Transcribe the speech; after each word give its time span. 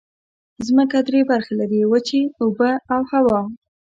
ځمکه 0.67 0.97
درې 1.07 1.21
برخې 1.29 1.53
لري: 1.59 1.81
وچې، 1.91 2.21
اوبه 2.41 2.71
او 2.93 3.01
هوا. 3.11 3.39